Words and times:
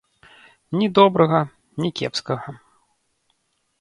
Ні 0.79 0.87
добрага, 1.01 1.41
ні 1.85 1.89
кепскага. 2.01 2.59